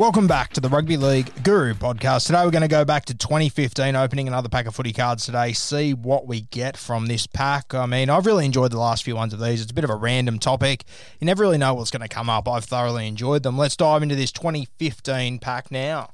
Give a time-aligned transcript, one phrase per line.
[0.00, 2.24] Welcome back to the Rugby League Guru podcast.
[2.24, 5.52] Today we're going to go back to 2015, opening another pack of footy cards today,
[5.52, 7.74] see what we get from this pack.
[7.74, 9.60] I mean, I've really enjoyed the last few ones of these.
[9.60, 10.84] It's a bit of a random topic.
[11.20, 12.48] You never really know what's going to come up.
[12.48, 13.58] I've thoroughly enjoyed them.
[13.58, 16.12] Let's dive into this 2015 pack now.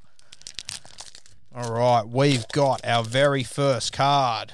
[1.54, 4.52] All right, we've got our very first card.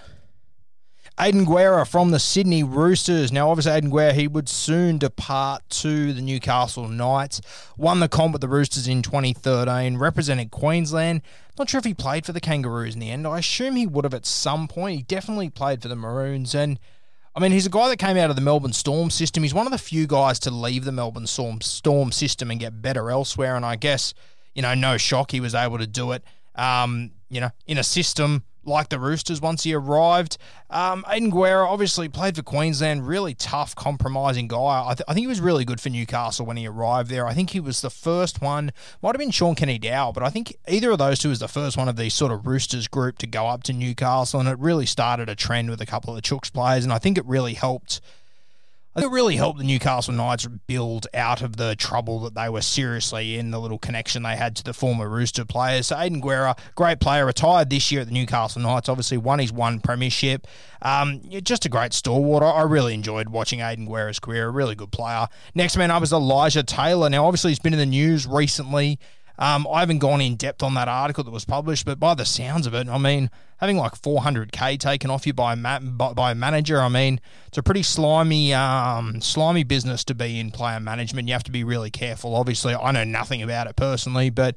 [1.18, 3.30] Aiden Guerra from the Sydney Roosters.
[3.30, 7.42] Now, obviously, Aiden Guerra, he would soon depart to the Newcastle Knights.
[7.76, 11.20] Won the comp with the Roosters in 2013, represented Queensland.
[11.58, 13.26] Not sure if he played for the Kangaroos in the end.
[13.26, 14.96] I assume he would have at some point.
[14.96, 16.54] He definitely played for the Maroons.
[16.54, 16.78] And,
[17.36, 19.42] I mean, he's a guy that came out of the Melbourne Storm system.
[19.42, 22.80] He's one of the few guys to leave the Melbourne Storm, Storm system and get
[22.80, 23.54] better elsewhere.
[23.54, 24.14] And I guess,
[24.54, 27.84] you know, no shock he was able to do it, um, you know, in a
[27.84, 30.38] system like the Roosters once he arrived.
[30.70, 34.84] Um, Aiden Guerra obviously played for Queensland, really tough, compromising guy.
[34.86, 37.26] I, th- I think he was really good for Newcastle when he arrived there.
[37.26, 40.56] I think he was the first one, might have been Shaun Kenny-Dowall, but I think
[40.68, 43.26] either of those two was the first one of these sort of Roosters group to
[43.26, 46.22] go up to Newcastle, and it really started a trend with a couple of the
[46.22, 48.00] Chooks players, and I think it really helped.
[48.94, 53.38] It really helped the Newcastle Knights build out of the trouble that they were seriously
[53.38, 55.86] in, the little connection they had to the former Rooster players.
[55.86, 59.50] So Aiden Guerra, great player, retired this year at the Newcastle Knights, obviously won his
[59.50, 60.46] one premiership.
[60.82, 62.42] Um, just a great stalwart.
[62.42, 65.26] I really enjoyed watching Aiden Guerra's career, a really good player.
[65.54, 67.08] Next man up is Elijah Taylor.
[67.08, 68.98] Now, obviously, he's been in the news recently.
[69.42, 72.24] Um, I haven't gone in depth on that article that was published, but by the
[72.24, 76.30] sounds of it, I mean, having like 400k taken off you by a, ma- by,
[76.30, 80.78] a manager, I mean, it's a pretty slimy, um, slimy business to be in player
[80.78, 81.26] management.
[81.26, 82.36] You have to be really careful.
[82.36, 84.54] Obviously, I know nothing about it personally, but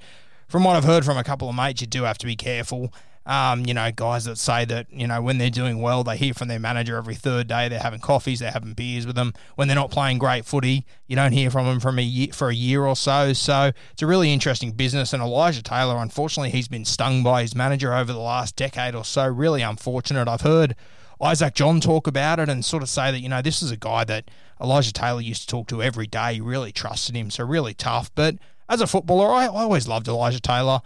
[0.47, 2.93] from what I've heard from a couple of mates, you do have to be careful.
[3.27, 6.35] Um, you know, guys that say that, you know, when they're doing well, they hear
[6.35, 7.67] from their manager every third day.
[7.67, 9.33] They're having coffees, they're having beers with them.
[9.55, 12.49] When they're not playing great footy, you don't hear from them from a year, for
[12.49, 13.33] a year or so.
[13.33, 15.11] So it's a really interesting business.
[15.11, 19.03] And Elijah Taylor, unfortunately, he's been stung by his manager over the last decade or
[19.03, 19.27] so.
[19.27, 20.27] Really unfortunate.
[20.27, 20.75] I've heard
[21.19, 23.77] Isaac John talk about it and sort of say that, you know, this is a
[23.77, 24.29] guy that
[24.61, 26.35] Elijah Taylor used to talk to every day.
[26.35, 27.31] He really trusted him.
[27.31, 28.13] So really tough.
[28.13, 28.35] But
[28.69, 30.81] as a footballer, I, I always loved Elijah Taylor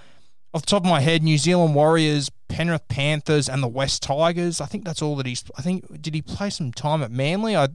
[0.54, 4.60] off the top of my head, New Zealand Warriors, Penrith Panthers, and the West Tigers.
[4.60, 5.44] I think that's all that he's.
[5.58, 7.56] I think did he play some time at Manly?
[7.56, 7.70] I.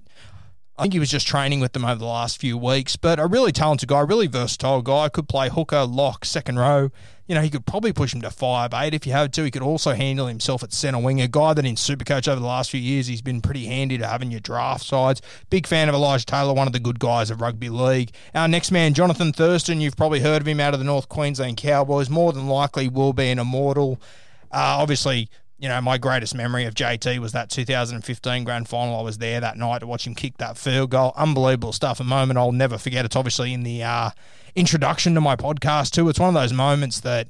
[0.76, 3.26] I think he was just training with them over the last few weeks, but a
[3.26, 5.08] really talented guy, really versatile guy.
[5.08, 6.90] Could play hooker, lock, second row.
[7.28, 9.44] You know, he could probably push him to five eight if you had to.
[9.44, 11.20] He could also handle himself at centre wing.
[11.20, 14.06] A guy that in Supercoach over the last few years, he's been pretty handy to
[14.06, 15.22] have in your draft sides.
[15.48, 18.10] Big fan of Elijah Taylor, one of the good guys of rugby league.
[18.34, 21.56] Our next man, Jonathan Thurston, you've probably heard of him out of the North Queensland
[21.56, 22.10] Cowboys.
[22.10, 24.00] More than likely will be an immortal.
[24.50, 28.98] Uh, obviously, you know, my greatest memory of JT was that 2015 grand final.
[28.98, 31.12] I was there that night to watch him kick that field goal.
[31.16, 32.00] Unbelievable stuff.
[32.00, 33.04] A moment I'll never forget.
[33.04, 34.10] It's obviously in the uh,
[34.56, 36.08] introduction to my podcast too.
[36.08, 37.28] It's one of those moments that,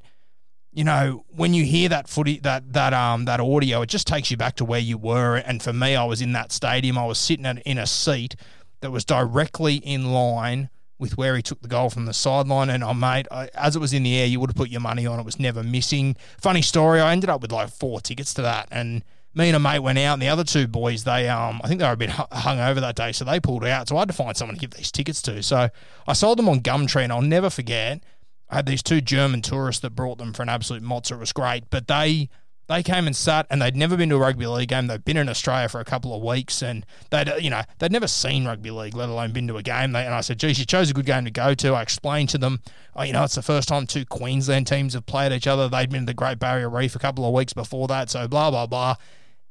[0.72, 4.30] you know, when you hear that footy, that that um that audio, it just takes
[4.30, 5.36] you back to where you were.
[5.36, 6.98] And for me, I was in that stadium.
[6.98, 8.36] I was sitting in a seat
[8.80, 12.70] that was directly in line with where he took the goal from the sideline.
[12.70, 14.80] And, oh, mate, I, as it was in the air, you would have put your
[14.80, 16.16] money on it was never missing.
[16.40, 18.68] Funny story, I ended up with like four tickets to that.
[18.70, 19.04] And
[19.34, 21.80] me and a mate went out, and the other two boys, they, um, I think
[21.80, 23.88] they were a bit hung over that day, so they pulled out.
[23.88, 25.42] So I had to find someone to give these tickets to.
[25.42, 25.68] So
[26.06, 28.02] I sold them on Gumtree, and I'll never forget.
[28.48, 31.12] I had these two German tourists that brought them for an absolute mozza.
[31.12, 32.28] It was great, but they
[32.66, 34.86] they came and sat, and they'd never been to a rugby league game.
[34.86, 37.92] They'd been in Australia for a couple of weeks, and they'd, uh, you know, they'd
[37.92, 39.92] never seen rugby league, let alone been to a game.
[39.92, 42.30] They, and I said, "Geez, you chose a good game to go to." I explained
[42.30, 42.60] to them,
[42.96, 45.68] oh, you know, it's the first time two Queensland teams have played each other.
[45.68, 48.50] They'd been to the Great Barrier Reef a couple of weeks before that, so blah
[48.50, 48.96] blah blah.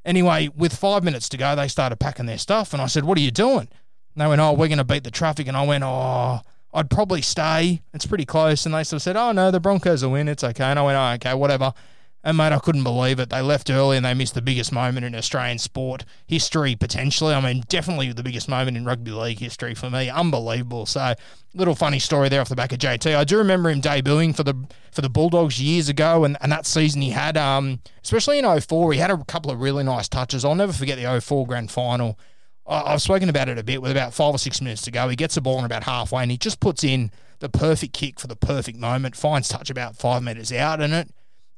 [0.06, 3.18] Anyway, with five minutes to go, they started packing their stuff, and I said, "What
[3.18, 3.68] are you doing?"
[4.16, 6.42] And they went, "Oh, we're going to beat the traffic," and I went, "Oh."
[6.75, 7.83] I'd probably stay.
[7.94, 8.66] It's pretty close.
[8.66, 10.27] And they sort of said, Oh, no, the Broncos will win.
[10.27, 10.63] It's okay.
[10.63, 11.71] And I went, Oh, okay, whatever.
[12.25, 13.30] And mate, I couldn't believe it.
[13.30, 17.34] They left early and they missed the biggest moment in Australian sport history, potentially.
[17.34, 20.10] I mean, definitely the biggest moment in rugby league history for me.
[20.10, 20.86] Unbelievable.
[20.86, 21.16] So,
[21.54, 23.14] little funny story there off the back of JT.
[23.14, 24.56] I do remember him debuting for the
[24.92, 28.94] for the Bulldogs years ago, and, and that season he had, um, especially in 04,
[28.94, 30.46] he had a couple of really nice touches.
[30.46, 32.18] I'll never forget the 04 grand final.
[32.66, 35.10] I've spoken about it a bit with about five or six minutes to go.
[35.10, 38.22] He gets the ball in about halfway and he just puts in the perfect kick
[38.22, 41.10] for the perfect moment, finds touch about five metres out, and it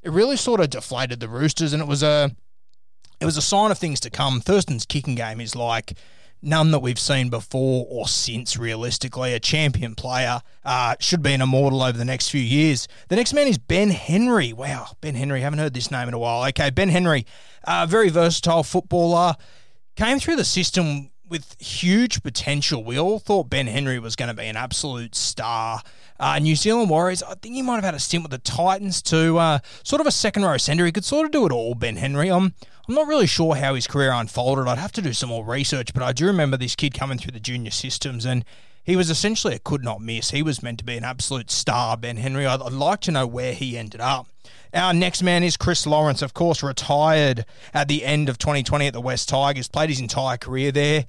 [0.06, 2.30] it really sort of deflated the Roosters, and it was a
[3.20, 4.40] it was a sign of things to come.
[4.40, 5.98] Thurston's kicking game is like
[6.40, 8.56] none that we've seen before or since.
[8.56, 12.86] Realistically, a champion player uh, should be an immortal over the next few years.
[13.08, 14.52] The next man is Ben Henry.
[14.52, 15.40] Wow, Ben Henry.
[15.40, 16.46] Haven't heard this name in a while.
[16.50, 17.26] Okay, Ben Henry,
[17.64, 19.34] uh, very versatile footballer.
[19.96, 22.84] Came through the system with huge potential.
[22.84, 25.82] We all thought Ben Henry was going to be an absolute star.
[26.18, 29.02] Uh, New Zealand Warriors, I think he might have had a stint with the Titans
[29.02, 29.38] too.
[29.38, 30.86] Uh, sort of a second row centre.
[30.86, 32.30] He could sort of do it all, Ben Henry.
[32.30, 32.54] I'm,
[32.88, 34.66] I'm not really sure how his career unfolded.
[34.66, 37.32] I'd have to do some more research, but I do remember this kid coming through
[37.32, 38.44] the junior systems and
[38.86, 40.30] he was essentially a could not miss.
[40.30, 42.46] He was meant to be an absolute star, Ben Henry.
[42.46, 44.28] I'd, I'd like to know where he ended up.
[44.72, 47.44] Our next man is Chris Lawrence, of course, retired
[47.74, 51.06] at the end of 2020 at the West Tigers, played his entire career there.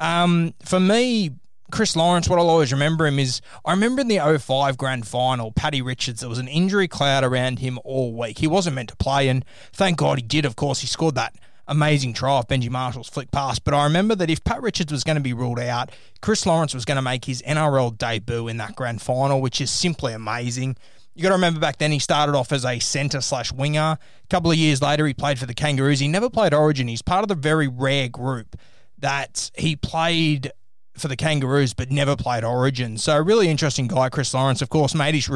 [0.00, 1.30] Um, for me,
[1.70, 5.52] Chris Lawrence, what I'll always remember him is I remember in the 05 grand final,
[5.52, 8.38] Paddy Richards, there was an injury cloud around him all week.
[8.38, 10.80] He wasn't meant to play, and thank God he did, of course.
[10.80, 11.36] He scored that
[11.72, 13.58] amazing try off Benji Marshall's flick pass.
[13.58, 15.90] But I remember that if Pat Richards was going to be ruled out,
[16.20, 19.70] Chris Lawrence was going to make his NRL debut in that grand final, which is
[19.70, 20.76] simply amazing.
[21.14, 23.98] You got to remember back then he started off as a centre slash winger.
[23.98, 23.98] A
[24.30, 25.98] couple of years later, he played for the Kangaroos.
[26.00, 26.88] He never played Origin.
[26.88, 28.56] He's part of the very rare group
[28.98, 30.52] that he played
[30.94, 32.98] for the Kangaroos, but never played Origin.
[32.98, 34.60] So, really interesting guy, Chris Lawrence.
[34.60, 35.28] Of course, made his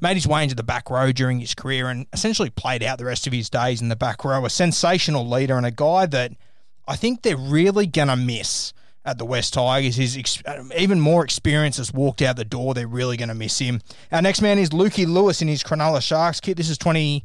[0.00, 3.04] made his way into the back row during his career, and essentially played out the
[3.04, 4.44] rest of his days in the back row.
[4.44, 6.32] A sensational leader and a guy that
[6.86, 8.72] I think they're really gonna miss
[9.04, 9.96] at the West Tigers.
[9.96, 12.74] His ex- uh, even more experience has walked out the door.
[12.74, 13.80] They're really to miss him.
[14.12, 16.56] Our next man is Lukey Lewis in his Cronulla Sharks kit.
[16.56, 17.22] This is 20-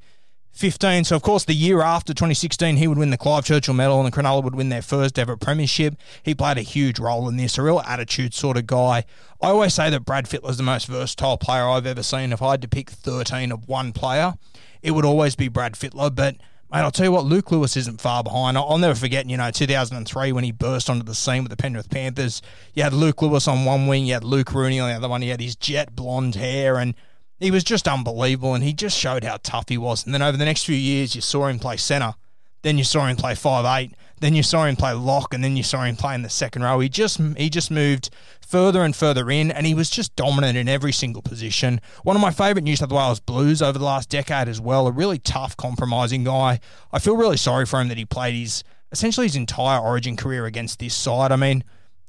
[0.54, 1.04] 15.
[1.06, 4.12] So, of course, the year after 2016, he would win the Clive Churchill Medal and
[4.12, 5.96] the Cronulla would win their first ever premiership.
[6.22, 9.04] He played a huge role in this, a real attitude sort of guy.
[9.42, 12.32] I always say that Brad Fittler's the most versatile player I've ever seen.
[12.32, 14.36] If I had to pick 13 of one player,
[14.84, 16.14] it would always be Brad Fittler.
[16.14, 16.36] But,
[16.72, 18.56] mate, I'll tell you what, Luke Lewis isn't far behind.
[18.56, 21.90] I'll never forget, you know, 2003 when he burst onto the scene with the Penrith
[21.90, 22.44] Panthers.
[22.76, 25.24] You had Luke Lewis on one wing, you had Luke Rooney on the other one,
[25.24, 26.94] he had his jet blonde hair and
[27.44, 30.06] he was just unbelievable and he just showed how tough he was.
[30.06, 32.16] And then over the next few years, you saw him play centre.
[32.64, 33.94] Then you saw him play five eight.
[34.22, 36.64] Then you saw him play lock, and then you saw him play in the second
[36.64, 36.80] row.
[36.80, 38.10] He just he just moved
[38.40, 41.82] further and further in, and he was just dominant in every single position.
[42.04, 44.88] One of my favourite New South Wales Blues over the last decade as well.
[44.88, 46.62] A really tough, compromising guy.
[46.94, 50.46] I feel really sorry for him that he played his essentially his entire Origin career
[50.46, 51.34] against this side.
[51.34, 51.66] I mean,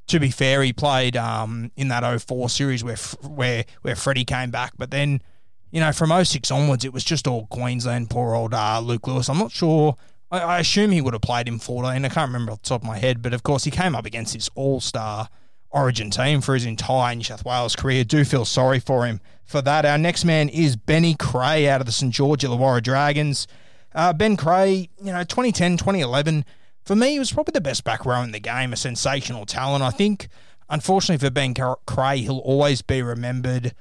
[0.06, 4.50] to be fair, he played um, in that 04 series where where where Freddie came
[4.50, 5.22] back, but then
[5.70, 8.10] you know from 06 onwards it was just all Queensland.
[8.10, 9.28] Poor old uh, Luke Lewis.
[9.28, 9.96] I'm not sure.
[10.30, 12.04] I, I, assume he would have played in 14.
[12.04, 14.04] I can't remember off the top of my head, but of course he came up
[14.04, 15.28] against this All Star
[15.70, 18.04] Origin team for his entire New South Wales career.
[18.04, 19.84] Do feel sorry for him for that.
[19.84, 23.46] Our next man is Benny Creagh out of the St George Illawarra Dragons.
[23.94, 26.44] Uh, ben Creagh, you know, 2010, 2011
[26.84, 29.82] for me, he was probably the best back row in the game, a sensational talent.
[29.82, 30.28] I think,
[30.68, 33.74] unfortunately for Ben Creagh, he'll always be remembered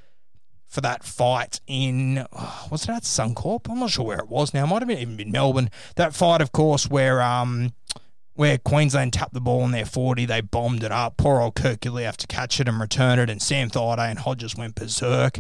[0.66, 3.70] for that fight in, oh, was it at Suncorp?
[3.70, 4.64] I'm not sure where it was now.
[4.64, 5.70] It might have been, even been Melbourne.
[5.98, 7.74] That fight, of course, where um,
[8.36, 11.18] where Queensland tapped the ball in their 40, they bombed it up.
[11.18, 14.56] Poor old Kurt have to catch it and return it, and Sam Thaiday and Hodges
[14.56, 15.40] went berserk.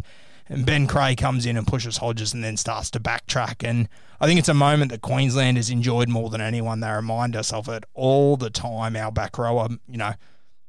[0.54, 3.68] And Ben Creagh comes in and pushes Hodges and then starts to backtrack.
[3.68, 3.90] And
[4.22, 6.80] I think it's a moment that Queensland has enjoyed more than anyone.
[6.80, 8.96] They remind us of it all the time.
[8.96, 10.14] Our back rower, you know,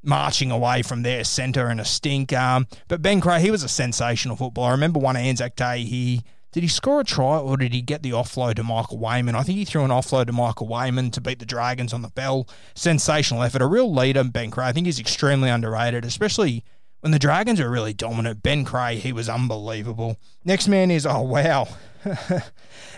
[0.03, 2.33] marching away from their centre in a stink.
[2.33, 4.69] Um, but Ben Creagh, he was a sensational footballer.
[4.69, 6.23] I remember one Anzac Day, he
[6.53, 9.35] did he score a try or did he get the offload to Michael Weyman?
[9.35, 12.09] I think he threw an offload to Michael Weyman to beat the Dragons on the
[12.09, 12.49] bell.
[12.75, 13.61] Sensational effort.
[13.61, 14.69] A real leader, Ben Creagh.
[14.69, 16.65] I think he's extremely underrated, especially
[17.05, 18.43] when the Dragons were really dominant.
[18.43, 20.17] Ben Creagh, he was unbelievable.
[20.43, 21.69] Next man is, oh, wow.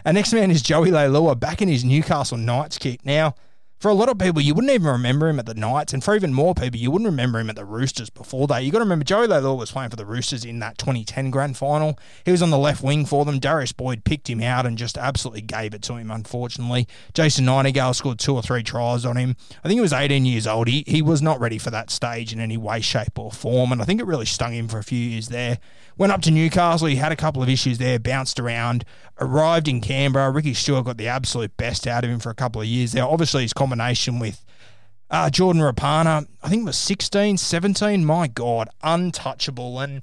[0.06, 3.00] Our next man is Joey Leilua back in his Newcastle Knights kit.
[3.04, 3.34] Now,
[3.78, 6.16] for a lot of people, you wouldn't even remember him at the Knights, and for
[6.16, 8.64] even more people, you wouldn't remember him at the Roosters before that.
[8.64, 11.58] You got to remember Joey Leilua was playing for the Roosters in that 2010 grand
[11.58, 11.98] final.
[12.24, 13.38] He was on the left wing for them.
[13.38, 16.10] Darius Boyd picked him out and just absolutely gave it to him.
[16.10, 19.36] Unfortunately, Jason Nightingale scored two or three tries on him.
[19.62, 20.68] I think he was 18 years old.
[20.68, 23.82] He he was not ready for that stage in any way, shape, or form, and
[23.82, 25.58] I think it really stung him for a few years there.
[25.98, 26.88] Went up to Newcastle.
[26.88, 28.84] He had a couple of issues there, bounced around,
[29.18, 30.30] arrived in Canberra.
[30.30, 33.04] Ricky Stuart got the absolute best out of him for a couple of years there.
[33.04, 34.44] Obviously, his combination with
[35.10, 38.04] uh, Jordan Rapana, I think it was 16, 17.
[38.04, 39.80] My God, untouchable.
[39.80, 40.02] And,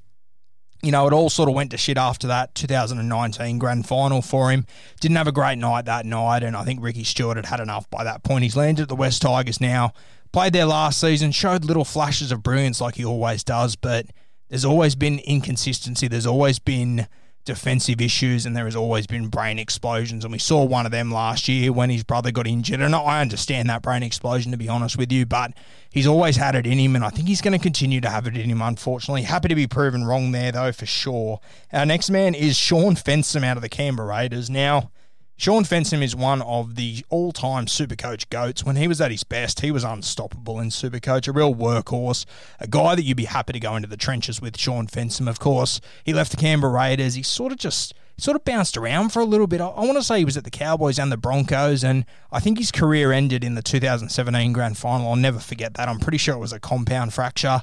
[0.82, 4.52] you know, it all sort of went to shit after that 2019 grand final for
[4.52, 4.66] him.
[5.00, 6.44] Didn't have a great night that night.
[6.44, 8.44] And I think Ricky Stuart had had enough by that point.
[8.44, 9.94] He's landed at the West Tigers now.
[10.34, 14.08] Played there last season, showed little flashes of brilliance like he always does, but
[14.50, 16.10] there's always been inconsistency.
[16.10, 17.08] There's always been
[17.46, 20.24] defensive issues and there has always been brain explosions.
[20.24, 22.82] And we saw one of them last year when his brother got injured.
[22.82, 25.54] And I understand that brain explosion, to be honest with you, but
[25.90, 26.96] he's always had it in him.
[26.96, 29.24] And I think he's going to continue to have it in him, unfortunately.
[29.24, 31.40] Happy to be proven wrong there, though, for sure.
[31.72, 34.50] Our next man is Shaun Fensom out of the Canberra Raiders.
[34.50, 34.92] Now,
[35.36, 38.64] Shaun Fensom is one of the all time Supercoach goats.
[38.64, 42.26] When he was at his best, he was unstoppable in Supercoach, a real workhorse,
[42.60, 44.58] a guy that you'd be happy to go into the trenches with.
[44.58, 47.16] Shaun Fensom, of course, he left the Canberra Raiders.
[47.16, 49.60] He sort of just sort of bounced around for a little bit.
[49.60, 52.40] I, I want to say he was at the Cowboys and the Broncos, and I
[52.40, 55.10] think his career ended in the 2017 Grand Final.
[55.10, 55.90] I'll never forget that.
[55.90, 57.62] I'm pretty sure it was a compound fracture.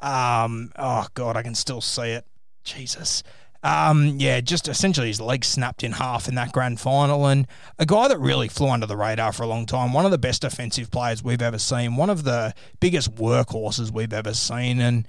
[0.00, 2.26] Um, oh God, I can still see it.
[2.64, 3.22] Jesus.
[3.62, 7.46] Um, yeah, just essentially his leg snapped in half in that grand final, and
[7.78, 9.92] a guy that really flew under the radar for a long time.
[9.92, 14.12] One of the best offensive players we've ever seen, one of the biggest workhorses we've
[14.12, 15.06] ever seen, and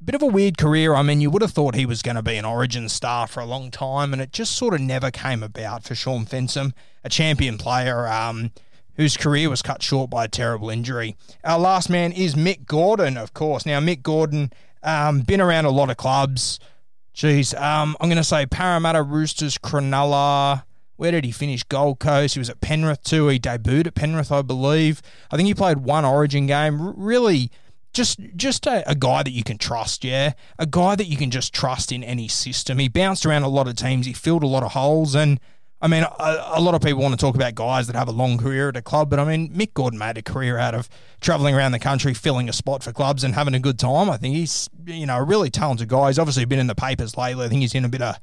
[0.00, 0.94] a bit of a weird career.
[0.94, 3.40] I mean, you would have thought he was going to be an Origin star for
[3.40, 6.72] a long time, and it just sort of never came about for Shaun Fensom,
[7.04, 8.06] a champion player.
[8.06, 8.52] Um,
[8.96, 11.16] whose career was cut short by a terrible injury.
[11.42, 13.66] Our last man is Mick Gordon, of course.
[13.66, 14.52] Now, Mick Gordon,
[14.84, 16.60] um, been around a lot of clubs.
[17.14, 20.64] Jeez, um, I'm going to say Parramatta, Roosters, Cronulla.
[20.96, 21.62] Where did he finish?
[21.62, 22.34] Gold Coast.
[22.34, 23.28] He was at Penrith too.
[23.28, 25.00] He debuted at Penrith, I believe.
[25.30, 26.80] I think he played one Origin game.
[26.80, 27.50] R- really,
[27.92, 30.04] just just a, a, guy that you can trust.
[30.04, 32.78] Yeah, a guy that you can just trust in any system.
[32.78, 34.06] He bounced around a lot of teams.
[34.06, 35.40] He filled a lot of holes, and
[35.84, 38.10] I mean, a, a, lot of people want to talk about guys that have a
[38.10, 40.88] long career at a club, but I mean, Mick Gordon made a career out of
[41.20, 44.08] traveling around the country, filling a spot for clubs and having a good time.
[44.08, 46.06] I think he's, you know, a really talented guy.
[46.06, 47.44] He's obviously been in the papers lately.
[47.44, 48.18] I think he's in a bit of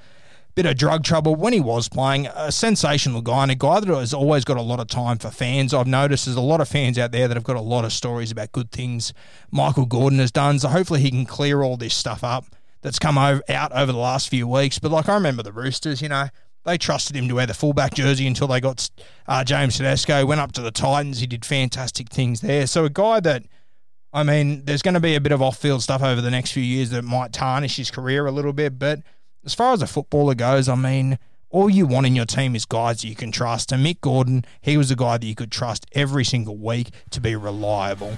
[0.55, 2.25] bit of drug trouble when he was playing.
[2.33, 5.29] A sensational guy and a guy that has always got a lot of time for
[5.29, 5.71] fans.
[5.71, 7.93] I've noticed there's a lot of fans out there that have got a lot of
[7.93, 9.13] stories about good things
[9.51, 10.57] Michael Gordon has done.
[10.57, 12.45] So hopefully he can clear all this stuff up
[12.81, 14.79] that's come over, out over the last few weeks.
[14.79, 16.29] But like I remember the Roosters, you know
[16.65, 18.89] they trusted him to wear the fullback jersey until they got
[19.27, 20.25] uh, James Tedesco.
[20.25, 21.19] Went up to the Titans.
[21.19, 22.67] He did fantastic things there.
[22.67, 23.43] So a guy that,
[24.13, 26.63] I mean, there's going to be a bit of off-field stuff over the next few
[26.63, 28.77] years that might tarnish his career a little bit.
[28.77, 28.99] But
[29.43, 31.17] as far as a footballer goes, I mean,
[31.49, 33.71] all you want in your team is guys that you can trust.
[33.71, 37.19] And Mick Gordon, he was a guy that you could trust every single week to
[37.19, 38.17] be reliable.